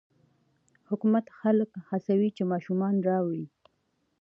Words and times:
حکومت 0.89 1.25
خلک 1.39 1.69
هڅوي 1.89 2.29
چې 2.37 2.43
ماشومان 2.51 2.95
راوړي. 3.07 3.45